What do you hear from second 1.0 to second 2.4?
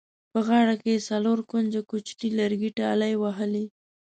څلور کونجه کوچیني